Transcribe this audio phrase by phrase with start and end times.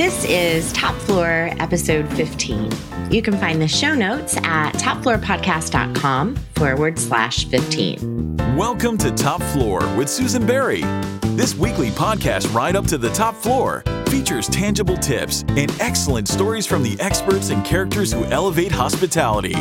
[0.00, 2.72] This is Top Floor, episode 15.
[3.10, 8.56] You can find the show notes at topfloorpodcast.com forward slash 15.
[8.56, 10.80] Welcome to Top Floor with Susan Berry.
[11.36, 16.64] This weekly podcast, Right Up to the Top Floor, features tangible tips and excellent stories
[16.64, 19.56] from the experts and characters who elevate hospitality.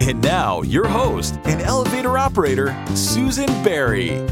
[0.00, 4.26] And now, your host and elevator operator, Susan Berry.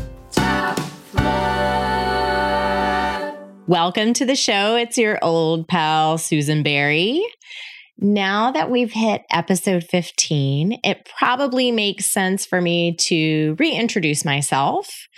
[3.68, 4.76] Welcome to the show.
[4.76, 7.20] It's your old pal, Susan Berry.
[7.98, 15.08] Now that we've hit episode 15, it probably makes sense for me to reintroduce myself.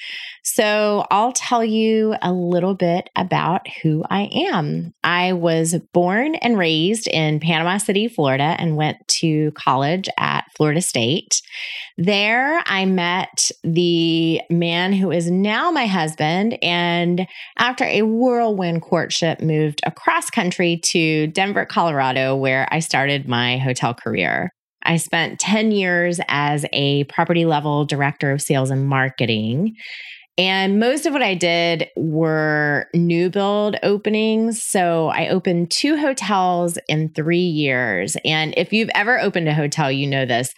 [0.54, 4.94] So I'll tell you a little bit about who I am.
[5.04, 10.80] I was born and raised in Panama City, Florida, and went to college at Florida
[10.80, 11.42] State.
[11.98, 17.26] There, I met the man who is now my husband, and
[17.58, 23.92] after a whirlwind courtship, moved across country to Denver, Colorado, where I started my hotel
[23.92, 24.48] career.
[24.82, 29.76] I spent 10 years as a property level director of sales and marketing.
[30.38, 34.62] And most of what I did were new build openings.
[34.62, 38.16] So I opened two hotels in three years.
[38.24, 40.54] And if you've ever opened a hotel, you know this.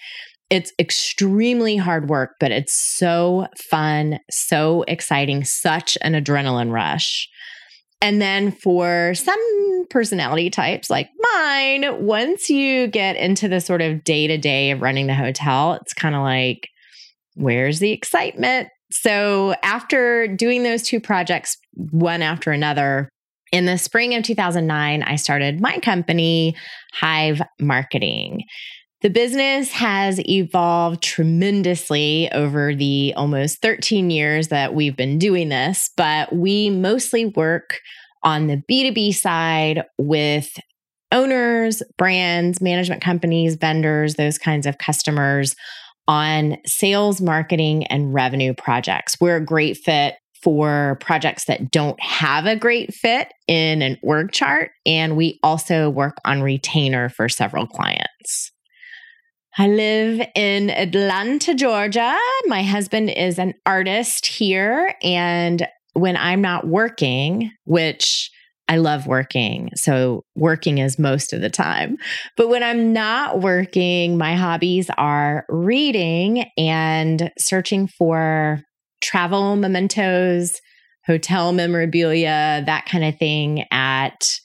[0.50, 7.26] It's extremely hard work, but it's so fun, so exciting, such an adrenaline rush.
[8.02, 14.04] And then for some personality types like mine, once you get into the sort of
[14.04, 16.68] day to day of running the hotel, it's kind of like,
[17.34, 18.68] where's the excitement?
[18.92, 23.08] So, after doing those two projects, one after another,
[23.52, 26.54] in the spring of 2009, I started my company,
[26.92, 28.44] Hive Marketing.
[29.02, 35.90] The business has evolved tremendously over the almost 13 years that we've been doing this,
[35.96, 37.80] but we mostly work
[38.22, 40.50] on the B2B side with
[41.12, 45.56] owners, brands, management companies, vendors, those kinds of customers
[46.10, 49.20] on sales, marketing, and revenue projects.
[49.20, 54.32] We're a great fit for projects that don't have a great fit in an org
[54.32, 54.72] chart.
[54.84, 58.50] And we also work on retainer for several clients.
[59.56, 62.18] I live in Atlanta, Georgia.
[62.46, 64.96] My husband is an artist here.
[65.04, 68.32] And when I'm not working, which
[68.70, 69.70] I love working.
[69.74, 71.96] So working is most of the time.
[72.36, 78.62] But when I'm not working, my hobbies are reading and searching for
[79.02, 80.60] travel mementos,
[81.04, 84.38] hotel memorabilia, that kind of thing at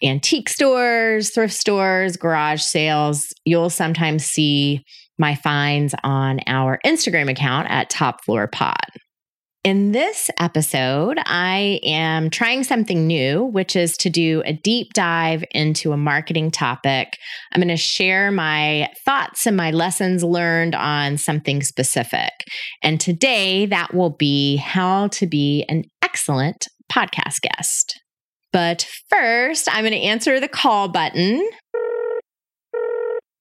[0.00, 3.26] antique stores, thrift stores, garage sales.
[3.44, 4.84] You'll sometimes see
[5.18, 8.86] my finds on our Instagram account at Top Floor Pod.
[9.64, 15.42] In this episode, I am trying something new, which is to do a deep dive
[15.52, 17.16] into a marketing topic.
[17.50, 22.32] I'm going to share my thoughts and my lessons learned on something specific.
[22.82, 27.98] And today, that will be how to be an excellent podcast guest.
[28.52, 31.42] But first, I'm going to answer the call button.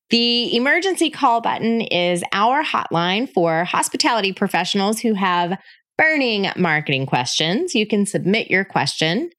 [0.10, 5.58] The emergency call button is our hotline for hospitality professionals who have
[5.98, 9.30] burning marketing questions, you can submit your question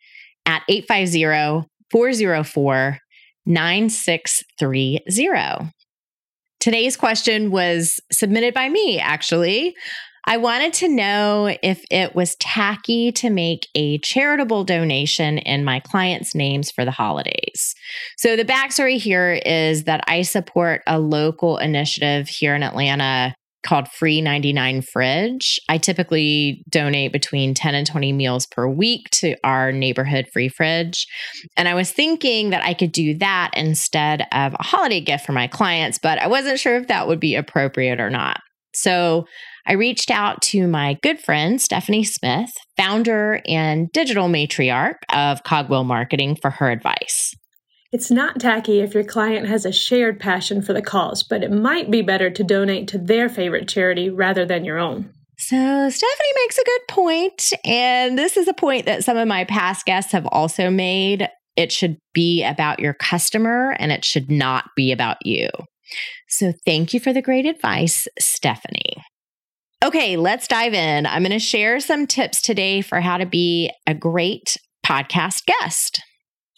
[0.47, 2.98] at 850 404
[3.47, 5.70] 9630.
[6.60, 9.75] Today's question was submitted by me, actually.
[10.26, 15.81] I wanted to know if it was tacky to make a charitable donation in my
[15.81, 17.75] clients' names for the holidays.
[18.16, 23.88] So, the backstory here is that I support a local initiative here in Atlanta called
[23.88, 25.60] Free 99 Fridge.
[25.69, 31.06] I typically donate between 10 and 20 meals per week to our neighborhood free fridge.
[31.56, 35.32] And I was thinking that I could do that instead of a holiday gift for
[35.32, 38.41] my clients, but I wasn't sure if that would be appropriate or not.
[38.75, 39.26] So
[39.66, 45.87] I reached out to my good friend, Stephanie Smith, founder and digital matriarch of Cogwell
[45.87, 47.34] Marketing, for her advice.
[47.94, 51.52] It's not tacky if your client has a shared passion for the cause, but it
[51.52, 55.14] might be better to donate to their favorite charity rather than your own.
[55.38, 55.56] So,
[55.91, 59.87] Stephanie makes a good point, and this is a point that some of my past
[59.87, 61.29] guests have also made.
[61.55, 65.49] It should be about your customer and it should not be about you.
[66.29, 69.05] So, thank you for the great advice, Stephanie.
[69.85, 71.06] Okay, let's dive in.
[71.06, 76.02] I'm going to share some tips today for how to be a great podcast guest.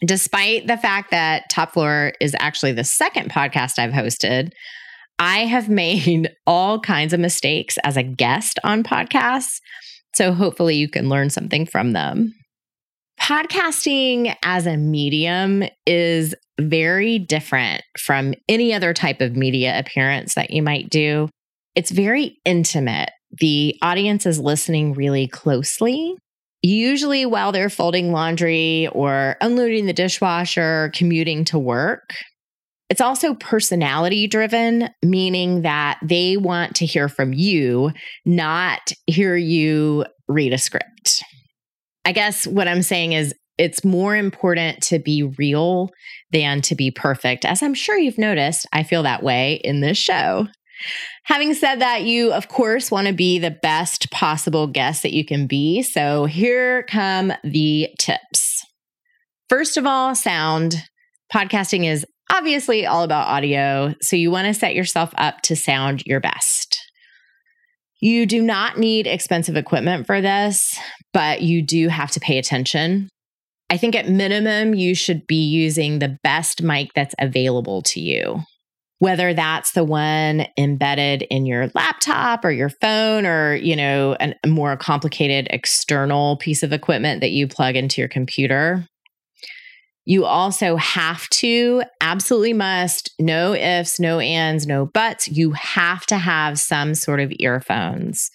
[0.04, 4.50] Despite the fact that Top Floor is actually the second podcast I've hosted,
[5.18, 9.60] I have made all kinds of mistakes as a guest on podcasts.
[10.14, 12.34] So hopefully you can learn something from them.
[13.20, 20.50] podcasting as a medium is very different from any other type of media appearance that
[20.50, 21.28] you might do.
[21.74, 23.10] It's very intimate.
[23.38, 26.16] The audience is listening really closely,
[26.74, 32.14] usually while they're folding laundry or unloading the dishwasher, commuting to work.
[32.88, 37.90] It's also personality driven, meaning that they want to hear from you,
[38.24, 41.22] not hear you read a script.
[42.04, 45.90] I guess what I'm saying is it's more important to be real
[46.30, 47.44] than to be perfect.
[47.44, 50.46] As I'm sure you've noticed, I feel that way in this show.
[51.24, 55.24] Having said that, you, of course, want to be the best possible guest that you
[55.24, 55.82] can be.
[55.82, 58.64] So here come the tips.
[59.48, 60.82] First of all, sound.
[61.32, 63.94] Podcasting is obviously all about audio.
[64.00, 66.80] So you want to set yourself up to sound your best.
[68.00, 70.78] You do not need expensive equipment for this,
[71.12, 73.08] but you do have to pay attention.
[73.70, 78.42] I think at minimum, you should be using the best mic that's available to you.
[78.98, 84.34] Whether that's the one embedded in your laptop or your phone or, you know, an,
[84.42, 88.86] a more complicated external piece of equipment that you plug into your computer.
[90.06, 95.28] You also have to, absolutely must, no ifs, no ands, no buts.
[95.28, 98.30] You have to have some sort of earphones.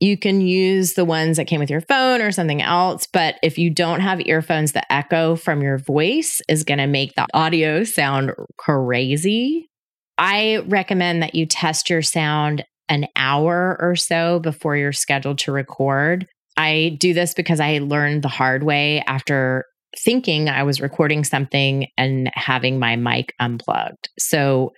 [0.00, 3.56] You can use the ones that came with your phone or something else, but if
[3.56, 7.84] you don't have earphones, the echo from your voice is going to make the audio
[7.84, 9.70] sound crazy.
[10.18, 15.52] I recommend that you test your sound an hour or so before you're scheduled to
[15.52, 16.26] record.
[16.56, 19.64] I do this because I learned the hard way after
[19.98, 24.08] thinking I was recording something and having my mic unplugged.
[24.18, 24.72] So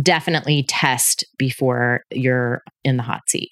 [0.00, 3.50] definitely test before you're in the hot seat.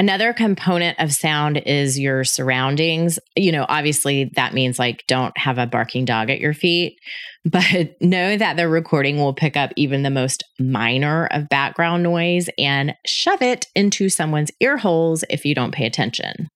[0.00, 3.18] Another component of sound is your surroundings.
[3.36, 6.96] You know, obviously that means like don't have a barking dog at your feet,
[7.44, 12.48] but know that the recording will pick up even the most minor of background noise
[12.56, 16.48] and shove it into someone's ear holes if you don't pay attention.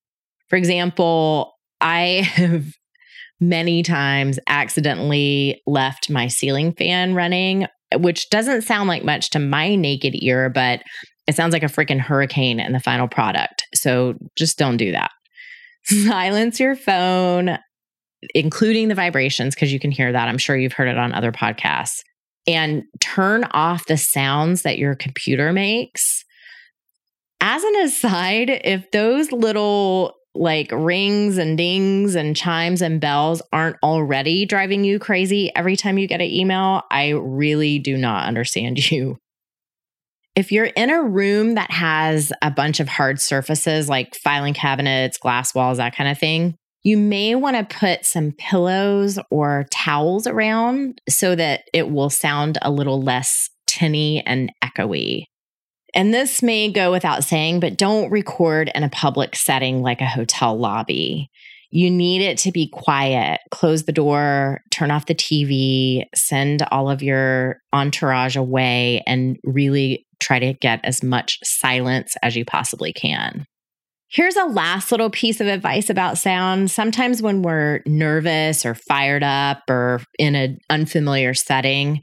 [0.49, 1.52] For example,
[1.82, 2.64] I have
[3.40, 9.75] many times accidentally left my ceiling fan running, which doesn't sound like much to my
[9.75, 10.81] naked ear, but
[11.26, 13.67] it sounds like a freaking hurricane in the final product.
[13.75, 15.11] So just don't do that.
[15.85, 17.59] Silence your phone,
[18.35, 20.29] including the vibrations, because you can hear that.
[20.29, 22.00] I'm sure you've heard it on other podcasts.
[22.47, 26.25] And turn off the sounds that your computer makes.
[27.41, 33.76] As an aside, if those little like rings and dings and chimes and bells aren't
[33.82, 38.91] already driving you crazy every time you get an email, I really do not understand
[38.91, 39.19] you.
[40.37, 45.17] If you're in a room that has a bunch of hard surfaces like filing cabinets,
[45.17, 50.27] glass walls, that kind of thing, you may want to put some pillows or towels
[50.27, 55.25] around so that it will sound a little less tinny and echoey.
[55.95, 60.07] And this may go without saying, but don't record in a public setting like a
[60.07, 61.31] hotel lobby.
[61.71, 63.41] You need it to be quiet.
[63.51, 70.07] Close the door, turn off the TV, send all of your entourage away, and really
[70.20, 73.46] try to get as much silence as you possibly can.
[74.08, 76.70] Here's a last little piece of advice about sound.
[76.70, 82.00] Sometimes when we're nervous or fired up or in an unfamiliar setting,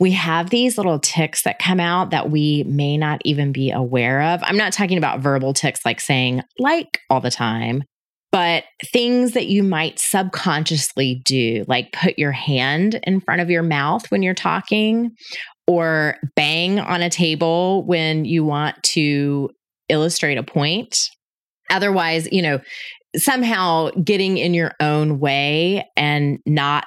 [0.00, 4.22] we have these little ticks that come out that we may not even be aware
[4.22, 4.40] of.
[4.42, 7.82] I'm not talking about verbal ticks like saying like all the time,
[8.30, 13.62] but things that you might subconsciously do, like put your hand in front of your
[13.62, 15.12] mouth when you're talking
[15.68, 19.50] or bang on a table when you want to
[19.90, 21.10] illustrate a point.
[21.70, 22.58] Otherwise, you know,
[23.14, 26.86] somehow getting in your own way and not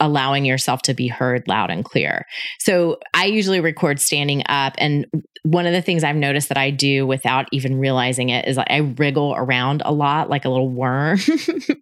[0.00, 2.24] allowing yourself to be heard loud and clear.
[2.58, 4.74] So I usually record standing up.
[4.78, 5.06] And
[5.44, 8.70] one of the things I've noticed that I do without even realizing it is like
[8.70, 11.18] I wriggle around a lot like a little worm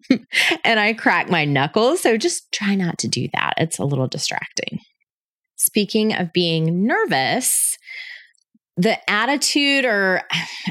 [0.64, 2.02] and I crack my knuckles.
[2.02, 3.54] So just try not to do that.
[3.56, 4.80] It's a little distracting.
[5.60, 7.76] Speaking of being nervous,
[8.78, 10.22] the attitude or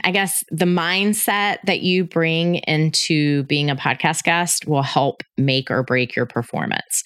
[0.03, 5.69] I guess the mindset that you bring into being a podcast guest will help make
[5.69, 7.03] or break your performance.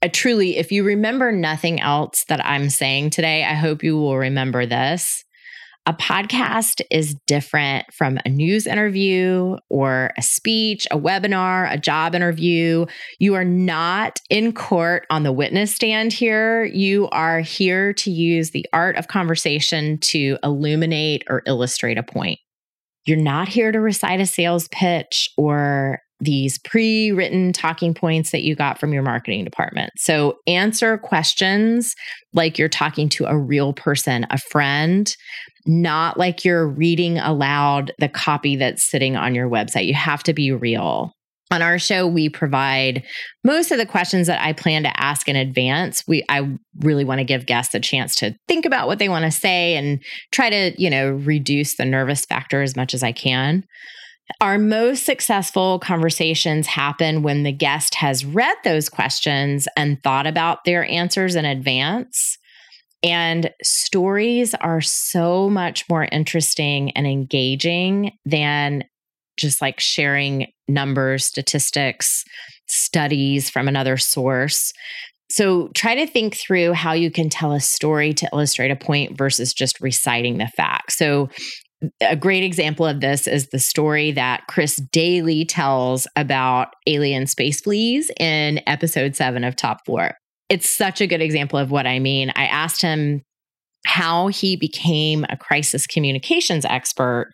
[0.00, 4.16] I truly, if you remember nothing else that I'm saying today, I hope you will
[4.16, 5.23] remember this
[5.86, 12.14] a podcast is different from a news interview or a speech, a webinar, a job
[12.14, 12.86] interview.
[13.18, 16.64] You are not in court on the witness stand here.
[16.64, 22.38] You are here to use the art of conversation to illuminate or illustrate a point.
[23.04, 28.42] You're not here to recite a sales pitch or these pre written talking points that
[28.42, 29.90] you got from your marketing department.
[29.96, 31.94] So answer questions
[32.32, 35.14] like you're talking to a real person, a friend,
[35.66, 39.86] not like you're reading aloud the copy that's sitting on your website.
[39.86, 41.12] You have to be real.
[41.50, 43.04] On our show, we provide
[43.44, 46.02] most of the questions that I plan to ask in advance.
[46.08, 49.24] We I really want to give guests a chance to think about what they want
[49.24, 50.02] to say and
[50.32, 53.64] try to, you know, reduce the nervous factor as much as I can.
[54.40, 60.64] Our most successful conversations happen when the guest has read those questions and thought about
[60.64, 62.38] their answers in advance.
[63.02, 68.84] And stories are so much more interesting and engaging than
[69.38, 72.24] just like sharing numbers, statistics,
[72.66, 74.72] studies from another source.
[75.30, 79.18] So try to think through how you can tell a story to illustrate a point
[79.18, 80.96] versus just reciting the facts.
[80.96, 81.28] So
[82.00, 87.60] a great example of this is the story that Chris Daly tells about alien space
[87.60, 90.16] fleas in episode seven of Top Floor.
[90.48, 92.32] It's such a good example of what I mean.
[92.36, 93.22] I asked him
[93.86, 97.32] how he became a crisis communications expert.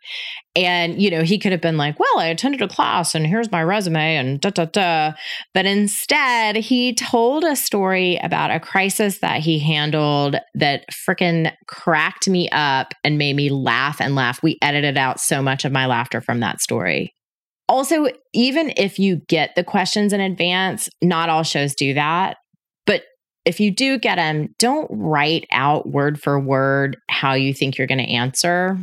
[0.57, 3.53] And, you know, he could have been like, well, I attended a class and here's
[3.53, 5.13] my resume and da da da.
[5.55, 12.29] But instead, he told a story about a crisis that he handled that freaking cracked
[12.29, 14.43] me up and made me laugh and laugh.
[14.43, 17.15] We edited out so much of my laughter from that story.
[17.69, 22.39] Also, even if you get the questions in advance, not all shows do that
[23.45, 27.87] if you do get them, don't write out word for word how you think you're
[27.87, 28.79] going to answer.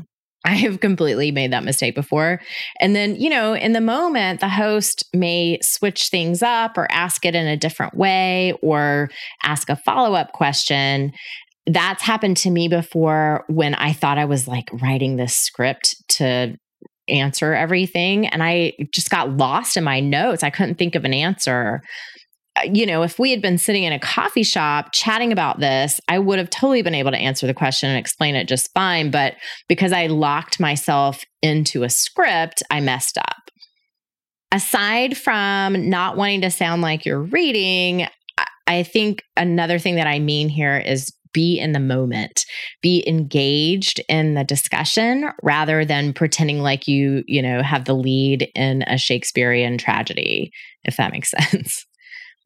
[0.45, 2.39] I have completely made that mistake before.
[2.79, 7.25] And then, you know, in the moment, the host may switch things up or ask
[7.25, 9.09] it in a different way or
[9.43, 11.11] ask a follow up question.
[11.65, 16.55] That's happened to me before when I thought I was like writing this script to
[17.09, 20.43] answer everything and I just got lost in my notes.
[20.43, 21.81] I couldn't think of an answer.
[22.57, 25.99] Uh, you know, if we had been sitting in a coffee shop chatting about this,
[26.07, 29.11] I would have totally been able to answer the question and explain it just fine.
[29.11, 29.35] But
[29.67, 33.51] because I locked myself into a script, I messed up.
[34.51, 38.07] Aside from not wanting to sound like you're reading,
[38.65, 42.45] I think another thing that I mean here is be in the moment
[42.81, 48.49] be engaged in the discussion rather than pretending like you you know have the lead
[48.55, 50.51] in a shakespearean tragedy
[50.85, 51.85] if that makes sense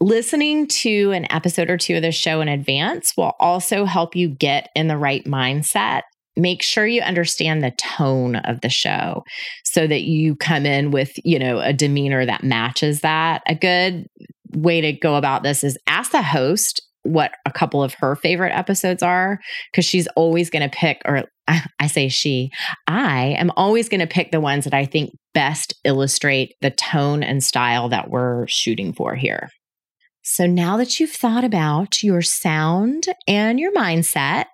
[0.02, 4.30] Listening to an episode or two of the show in advance will also help you
[4.30, 6.02] get in the right mindset.
[6.36, 9.22] Make sure you understand the tone of the show
[9.64, 13.44] so that you come in with, you know, a demeanor that matches that.
[13.46, 14.08] A good
[14.56, 18.58] way to go about this is ask the host what a couple of her favorite
[18.58, 19.40] episodes are
[19.72, 21.26] because she's always going to pick or
[21.80, 22.50] I say she,
[22.88, 27.22] I am always going to pick the ones that I think best illustrate the tone
[27.22, 29.50] and style that we're shooting for here.
[30.24, 34.46] So now that you've thought about your sound and your mindset,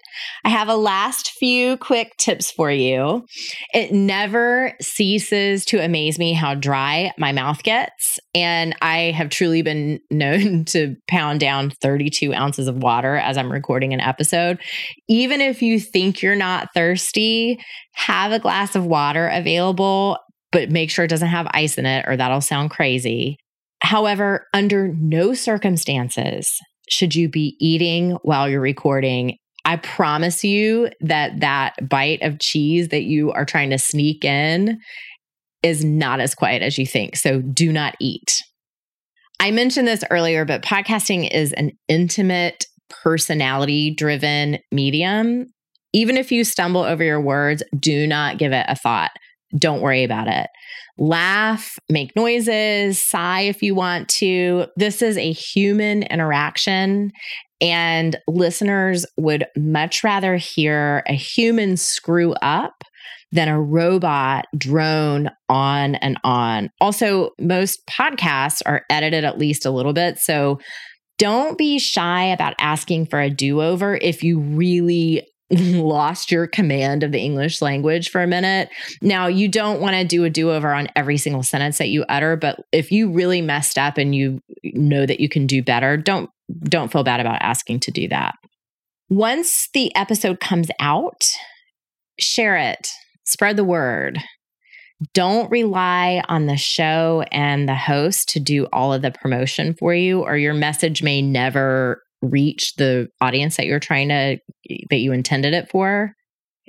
[0.45, 3.25] I have a last few quick tips for you.
[3.73, 8.17] It never ceases to amaze me how dry my mouth gets.
[8.33, 13.51] And I have truly been known to pound down 32 ounces of water as I'm
[13.51, 14.59] recording an episode.
[15.09, 17.59] Even if you think you're not thirsty,
[17.93, 20.17] have a glass of water available,
[20.51, 23.37] but make sure it doesn't have ice in it or that'll sound crazy.
[23.81, 26.49] However, under no circumstances
[26.89, 29.37] should you be eating while you're recording.
[29.65, 34.79] I promise you that that bite of cheese that you are trying to sneak in
[35.61, 37.17] is not as quiet as you think.
[37.17, 38.41] So do not eat.
[39.39, 45.47] I mentioned this earlier, but podcasting is an intimate, personality driven medium.
[45.93, 49.11] Even if you stumble over your words, do not give it a thought.
[49.57, 50.47] Don't worry about it
[50.97, 54.65] laugh, make noises, sigh if you want to.
[54.75, 57.11] This is a human interaction.
[57.59, 62.83] And listeners would much rather hear a human screw up
[63.31, 66.69] than a robot drone on and on.
[66.79, 70.17] Also, most podcasts are edited at least a little bit.
[70.19, 70.59] So
[71.17, 77.03] don't be shy about asking for a do over if you really lost your command
[77.03, 78.69] of the English language for a minute.
[79.01, 82.03] Now, you don't want to do a do over on every single sentence that you
[82.09, 85.95] utter, but if you really messed up and you know that you can do better,
[85.97, 86.29] don't
[86.63, 88.35] don't feel bad about asking to do that.
[89.09, 91.31] Once the episode comes out,
[92.19, 92.89] share it.
[93.25, 94.19] Spread the word.
[95.13, 99.93] Don't rely on the show and the host to do all of the promotion for
[99.93, 104.37] you, or your message may never reach the audience that you're trying to
[104.89, 106.15] that you intended it for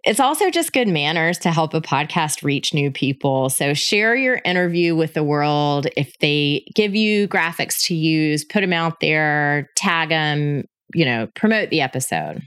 [0.05, 3.51] It's also just good manners to help a podcast reach new people.
[3.51, 5.89] So share your interview with the world.
[5.97, 10.65] If they give you graphics to use, put them out there, tag them,
[10.95, 12.43] you know, promote the episode.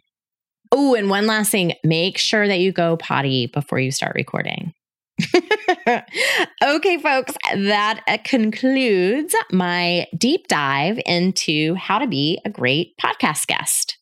[0.71, 4.73] Oh, and one last thing make sure that you go potty before you start recording.
[6.63, 13.47] okay, folks, that uh, concludes my deep dive into how to be a great podcast
[13.47, 13.97] guest.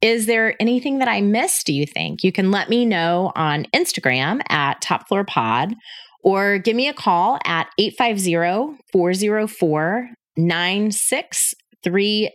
[0.00, 2.22] Is there anything that I missed, do you think?
[2.22, 5.74] You can let me know on Instagram at Top Floor Pod
[6.22, 12.28] or give me a call at 850 404 9630.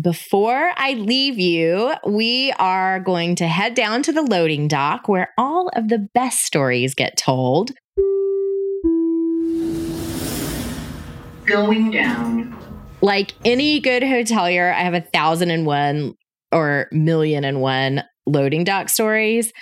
[0.00, 5.32] Before I leave you, we are going to head down to the loading dock where
[5.38, 7.70] all of the best stories get told.
[11.44, 12.56] Going down.
[13.02, 16.14] Like any good hotelier, I have a thousand and one
[16.50, 19.52] or million and one loading dock stories.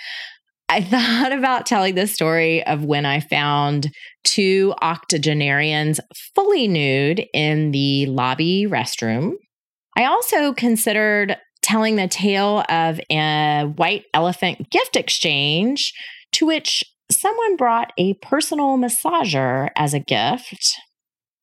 [0.67, 3.91] I thought about telling the story of when I found
[4.23, 5.99] two octogenarians
[6.33, 9.33] fully nude in the lobby restroom
[9.95, 15.93] I also considered telling the tale of a white elephant gift exchange
[16.33, 20.75] to which someone brought a personal massager as a gift.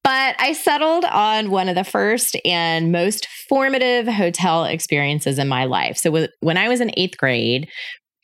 [0.02, 5.64] But I settled on one of the first and most formative hotel experiences in my
[5.64, 5.99] life.
[5.99, 7.69] So, when I was in eighth grade,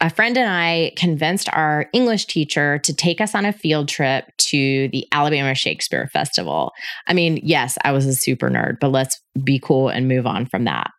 [0.00, 4.24] a friend and I convinced our English teacher to take us on a field trip
[4.38, 6.72] to the Alabama Shakespeare Festival.
[7.06, 10.46] I mean, yes, I was a super nerd, but let's be cool and move on
[10.46, 10.90] from that.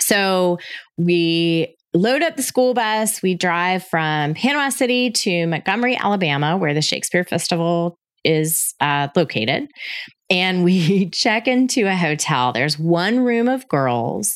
[0.00, 0.58] So
[0.96, 3.22] we load up the school bus.
[3.22, 9.68] We drive from Panama City to Montgomery, Alabama, where the Shakespeare Festival is uh, located.
[10.30, 12.52] And we check into a hotel.
[12.52, 14.32] There's one room of girls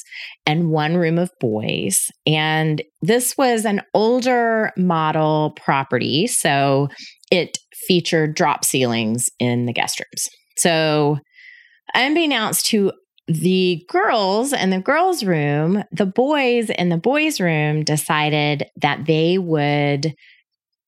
[0.47, 2.11] and one room of boys.
[2.27, 6.27] And this was an older model property.
[6.27, 6.89] So
[7.31, 10.29] it featured drop ceilings in the guest rooms.
[10.57, 11.19] So,
[11.95, 12.93] unbeknownst to
[13.29, 19.37] the girls in the girls' room, the boys in the boys' room decided that they
[19.37, 20.15] would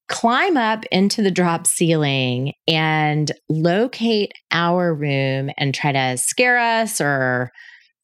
[0.08, 7.00] climb up into the drop ceiling and locate our room and try to scare us
[7.00, 7.50] or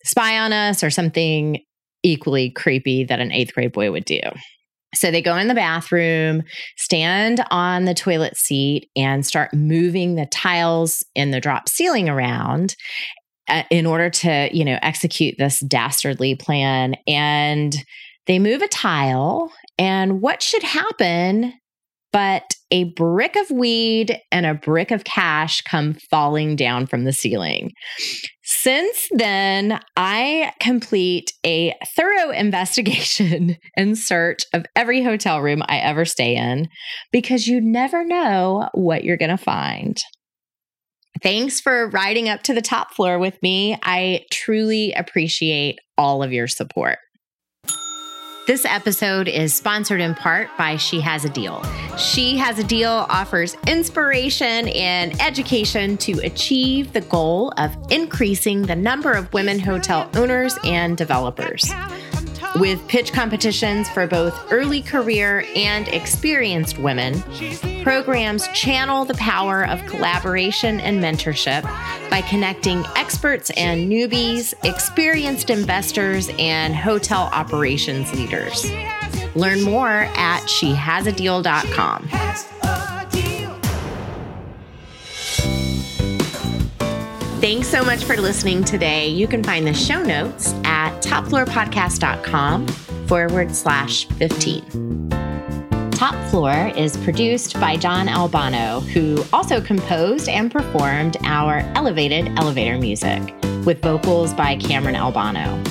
[0.04, 1.58] spy on us or something
[2.02, 4.20] equally creepy that an eighth grade boy would do.
[4.94, 6.42] So they go in the bathroom,
[6.76, 12.76] stand on the toilet seat, and start moving the tiles in the drop ceiling around
[13.48, 16.96] Uh, in order to, you know, execute this dastardly plan.
[17.06, 17.76] And
[18.26, 21.52] they move a tile, and what should happen
[22.16, 27.12] but a brick of weed and a brick of cash come falling down from the
[27.12, 27.72] ceiling.
[28.42, 36.06] Since then, I complete a thorough investigation and search of every hotel room I ever
[36.06, 36.68] stay in
[37.12, 39.98] because you never know what you're going to find.
[41.22, 43.78] Thanks for riding up to the top floor with me.
[43.82, 46.98] I truly appreciate all of your support.
[48.46, 51.64] This episode is sponsored in part by She Has a Deal.
[51.98, 58.76] She Has a Deal offers inspiration and education to achieve the goal of increasing the
[58.76, 61.72] number of women hotel owners and developers
[62.58, 67.22] with pitch competitions for both early career and experienced women.
[67.82, 71.62] Programs channel the power of collaboration and mentorship
[72.10, 78.70] by connecting experts and newbies, experienced investors, and hotel operations leaders.
[79.34, 82.08] Learn more at shehasadeal.com.
[87.46, 89.06] Thanks so much for listening today.
[89.06, 92.66] You can find the show notes at topfloorpodcast.com
[93.06, 95.10] forward slash 15.
[95.92, 102.78] Top Floor is produced by John Albano, who also composed and performed our elevated elevator
[102.78, 103.22] music
[103.64, 105.62] with vocals by Cameron Albano.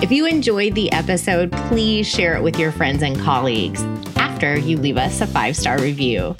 [0.00, 3.82] If you enjoyed the episode, please share it with your friends and colleagues
[4.14, 6.36] after you leave us a five star review.